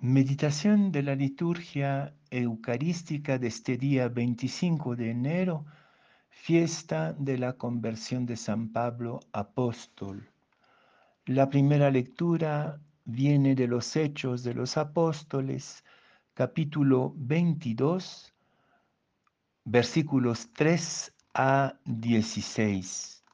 [0.00, 5.66] Meditación de la liturgia eucarística de este día 25 de enero,
[6.28, 10.30] fiesta de la conversión de San Pablo apóstol.
[11.26, 15.82] La primera lectura viene de los Hechos de los Apóstoles,
[16.32, 18.32] capítulo 22,
[19.64, 23.24] versículos 3 a 16.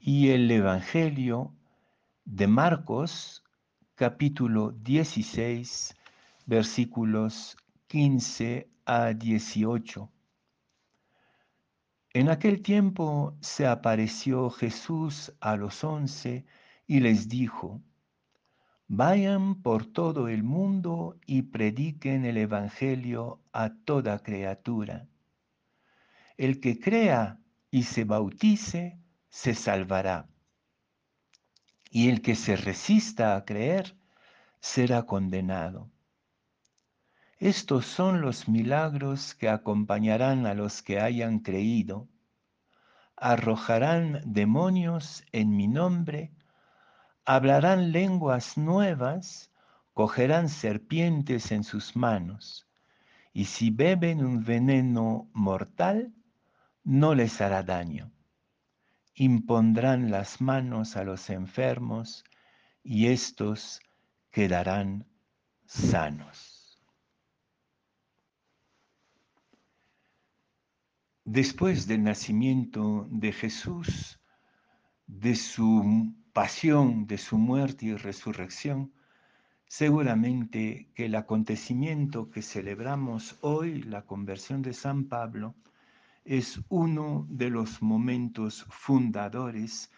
[0.00, 1.52] Y el Evangelio
[2.24, 3.41] de Marcos,
[3.94, 5.94] capítulo 16,
[6.46, 7.56] versículos
[7.88, 10.10] 15 a 18.
[12.14, 16.46] En aquel tiempo se apareció Jesús a los once
[16.86, 17.82] y les dijo,
[18.88, 25.06] Vayan por todo el mundo y prediquen el Evangelio a toda criatura.
[26.38, 27.38] El que crea
[27.70, 28.98] y se bautice,
[29.28, 30.31] se salvará
[31.94, 33.94] y el que se resista a creer
[34.60, 35.90] será condenado.
[37.38, 42.08] Estos son los milagros que acompañarán a los que hayan creído.
[43.14, 46.32] Arrojarán demonios en mi nombre,
[47.26, 49.50] hablarán lenguas nuevas,
[49.92, 52.66] cogerán serpientes en sus manos,
[53.34, 56.14] y si beben un veneno mortal,
[56.84, 58.11] no les hará daño
[59.14, 62.24] impondrán las manos a los enfermos
[62.82, 63.80] y éstos
[64.30, 65.06] quedarán
[65.66, 66.80] sanos.
[71.24, 74.20] Después del nacimiento de Jesús,
[75.06, 78.92] de su pasión, de su muerte y resurrección,
[79.66, 85.54] seguramente que el acontecimiento que celebramos hoy, la conversión de San Pablo,
[86.24, 89.90] es uno de los momentos fundadores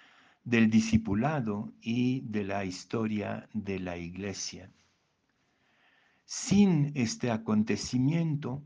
[0.42, 4.70] del discipulado y de la historia de la iglesia.
[6.25, 8.62] Sin este acontecimiento,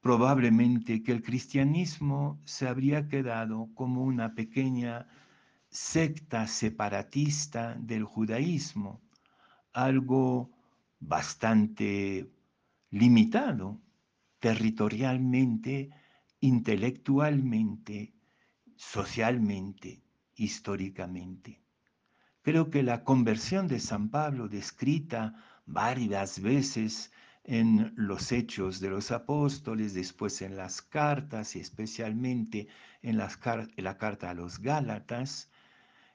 [0.00, 5.06] probablemente que el cristianismo se habría quedado como una pequeña
[5.68, 9.02] secta separatista del judaísmo,
[9.72, 10.50] algo
[11.00, 12.30] bastante
[12.90, 13.78] limitado
[14.38, 15.90] territorialmente,
[16.40, 18.14] intelectualmente,
[18.76, 20.02] socialmente,
[20.36, 21.60] históricamente.
[22.42, 25.34] Creo que la conversión de San Pablo, descrita
[25.66, 27.12] varias veces
[27.44, 32.68] en los hechos de los apóstoles, después en las cartas y especialmente
[33.02, 35.50] en, la carta a los Gálatas,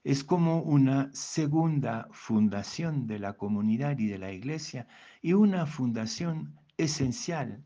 [0.04, 4.88] es como una segunda fundación de la comunidad y de la iglesia
[5.22, 7.64] y una fundación esencial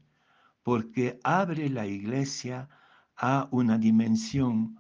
[0.67, 2.67] porque abre la iglesia
[3.15, 4.77] a una dimensión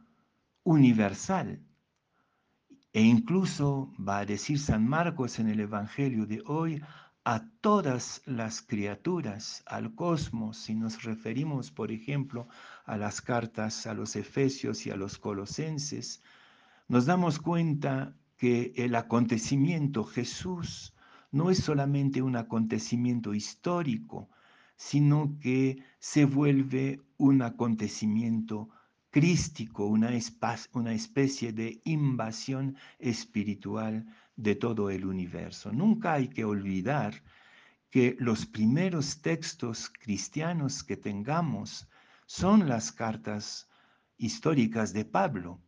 [0.65, 1.61] universal.
[2.91, 6.83] E incluso va a decir San Marcos en el Evangelio de hoy,
[7.23, 12.49] a todas las criaturas, al cosmos, si nos referimos, por ejemplo,
[12.83, 16.21] a las cartas a los Efesios y a los Colosenses,
[16.89, 20.93] nos damos cuenta que el acontecimiento Jesús
[21.31, 24.29] no es solamente un acontecimiento histórico,
[24.77, 28.69] sino que se vuelve un acontecimiento
[29.09, 30.11] crístico, una,
[30.73, 34.05] una especie de invasión espiritual
[34.35, 35.71] de todo el universo.
[35.73, 37.23] Nunca hay que olvidar
[37.89, 41.89] que los primeros textos cristianos que tengamos
[42.27, 43.67] son las cartas
[44.17, 45.59] históricas de Pablo,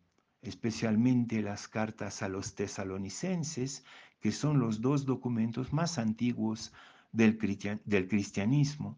[0.41, 3.83] especialmente las cartas a los tesalonicenses,
[4.19, 6.73] que son los dos documentos más antiguos
[7.11, 8.97] del, cristianismo.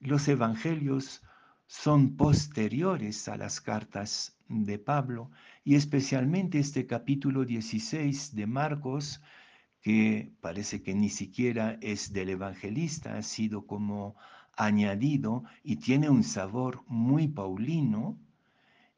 [0.00, 1.22] Los evangelios
[1.66, 5.30] son posteriores a las cartas de Pablo
[5.64, 9.20] y especialmente este capítulo 16 de Marcos,
[9.82, 14.16] que parece que ni siquiera es del evangelista, ha sido como
[14.56, 18.18] añadido y tiene un sabor muy paulino.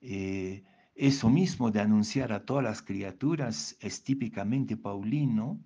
[0.00, 0.62] Eh,
[0.94, 5.58] eso mismo de anunciar a todas las criaturas es típicamente paulino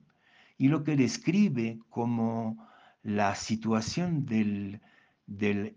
[0.57, 2.57] y lo que describe como
[3.05, 4.81] la situación del,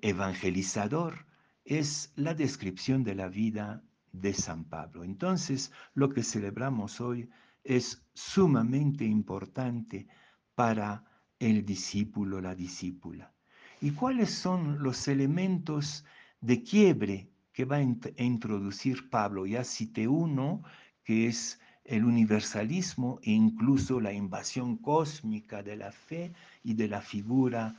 [0.02, 1.26] evangelizador
[1.66, 3.84] es la descripción de la vida
[4.14, 5.04] de San Pablo.
[5.04, 7.30] Entonces, lo que celebramos hoy
[7.64, 10.08] es sumamente importante
[10.56, 11.04] para
[11.38, 13.34] el discípulo, la discípula.
[13.82, 16.06] ¿Y cuáles son los elementos
[16.40, 19.46] de quiebre que va a introducir Pablo?
[19.46, 20.64] Ya cité uno,
[21.04, 27.02] que es el universalismo e incluso la invasión cósmica de la fe y de la
[27.02, 27.76] figura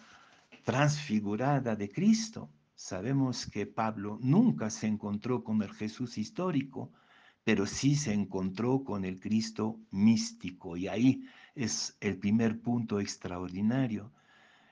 [0.64, 2.48] transfigurada de Cristo.
[2.74, 6.90] Sabemos que Pablo nunca se encontró con el Jesús histórico,
[7.44, 14.10] pero sí se encontró con el Cristo místico y ahí es el primer punto extraordinario.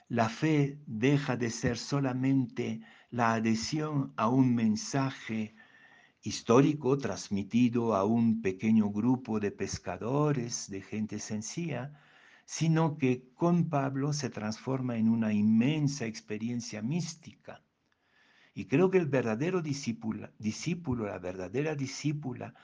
[0.08, 2.80] La fe deja de ser solamente
[3.10, 5.54] la adhesión a un mensaje
[6.26, 12.00] histórico transmitido a un pequeño grupo de pescadores, de gente sencilla,
[12.44, 17.62] sino que con Pablo se transforma en una inmensa experiencia mística.
[18.54, 22.54] Y creo que el verdadero discípulo, discípulo, la verdadera discípula,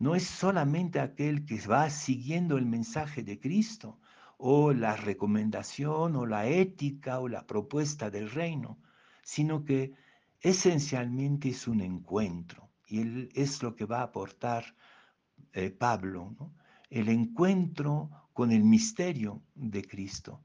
[0.00, 4.00] no es solamente aquel que va siguiendo el mensaje de Cristo
[4.38, 8.76] o la recomendación o la ética o la propuesta del reino,
[9.22, 9.94] sino que
[10.40, 14.74] esencialmente es un encuentro y él es lo que va a aportar
[15.52, 16.36] eh, Pablo,
[16.90, 20.42] el encuentro con el misterio de Cristo.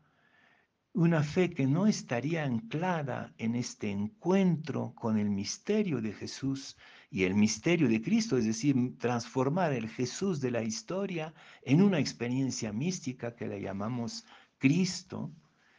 [0.94, 6.76] Una fe que no estaría anclada en este encuentro con el misterio de Jesús
[7.12, 12.00] y el misterio de Cristo, es decir, transformar el Jesús de la historia en una
[12.00, 14.26] experiencia mística que le llamamos
[14.58, 15.32] Cristo,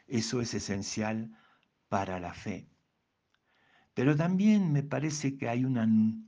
[0.07, 1.37] eso es esencial
[1.89, 2.70] para la fe.
[4.01, 5.87] Pero también me parece que hay una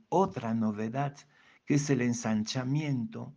[0.09, 1.17] otra novedad,
[1.65, 3.33] que es el ensanchamiento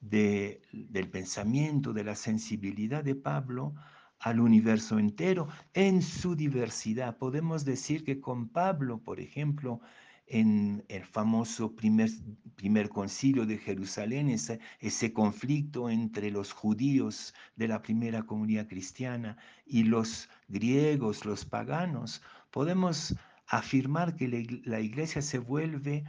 [0.00, 3.74] del pensamiento, de la sensibilidad de Pablo
[4.20, 7.18] al universo entero en su diversidad.
[7.18, 9.82] Podemos decir que con Pablo, por ejemplo,
[10.26, 12.08] en el famoso primer,
[12.56, 19.36] primer concilio de Jerusalén, ese, ese, conflicto entre los judíos de la primera comunidad cristiana
[19.66, 23.14] y los griegos, los paganos, podemos
[23.46, 26.04] afirmar que la iglesia se vuelve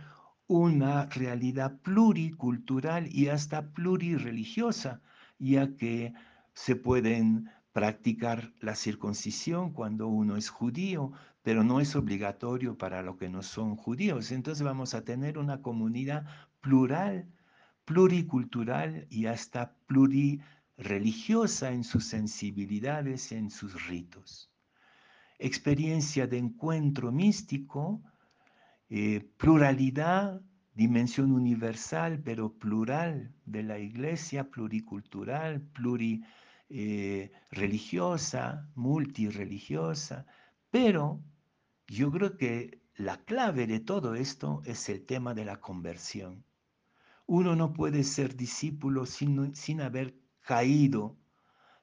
[0.47, 5.01] una realidad pluricultural y hasta plurireligiosa,
[5.39, 6.13] ya que
[6.53, 11.11] se pueden practicar la circuncisión cuando uno es judío,
[11.41, 14.31] pero no es obligatorio para los que no son judíos.
[14.31, 16.25] Entonces vamos a tener una comunidad
[16.61, 17.27] plural,
[17.85, 24.54] pluricultural y hasta plurireligiosa en sus sensibilidades, en sus ritos
[25.39, 28.01] experiencia de encuentro místico,
[28.89, 30.41] eh, pluralidad,
[30.73, 40.25] dimensión universal, pero plural de la iglesia, pluricultural, plurireligiosa, eh, multireligiosa,
[40.69, 41.21] pero
[41.87, 46.43] yo creo que la clave de todo esto es el tema de la conversión.
[47.25, 51.17] Uno no puede ser discípulo sin, sin haber caído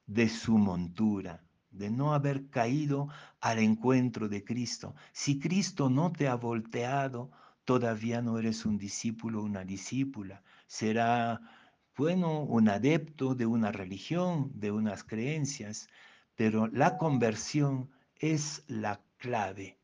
[0.06, 1.42] de su montura
[1.72, 3.08] de no haber caído
[3.40, 4.94] al encuentro de Cristo.
[5.12, 7.30] Si Cristo no te ha volteado,
[7.64, 10.42] todavía no eres un discípulo o una discípula.
[10.66, 11.40] Será,
[11.96, 15.88] bueno, un adepto de una religión, de unas creencias,
[16.36, 19.78] pero la conversión es la clave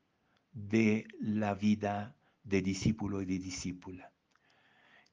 [0.53, 2.15] de la vida
[2.45, 4.13] de discípulo y de discípula.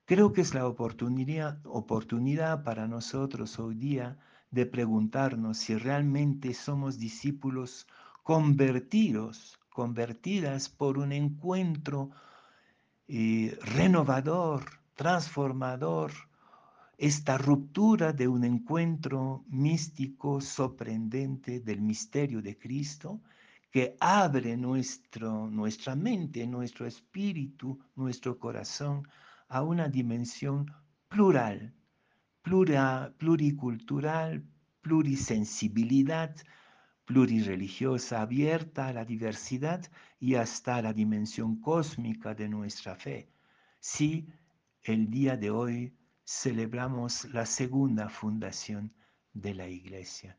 [0.05, 4.19] Creo que es la oportunidad, oportunidad para nosotros hoy día
[4.55, 7.85] de preguntarnos si realmente somos discípulos
[8.23, 12.11] convertidos, convertidas por un encuentro
[13.09, 14.63] eh, renovador,
[14.95, 16.13] transformador,
[16.97, 23.21] esta ruptura de un encuentro místico sorprendente del misterio de Cristo
[23.69, 29.05] que abre nuestro, nuestra mente, nuestro espíritu, nuestro corazón
[29.49, 30.71] a una dimensión
[31.09, 31.73] plural
[32.45, 34.43] pluricultural,
[34.81, 36.35] plurisensibilidad,
[37.05, 39.83] plurireligiosa, abierta a la diversidad
[40.19, 43.29] y hasta la dimensión cósmica de nuestra fe.
[43.79, 44.27] Si
[44.83, 45.93] el día de hoy
[46.23, 48.93] celebramos la segunda fundación
[49.33, 50.37] de la Iglesia.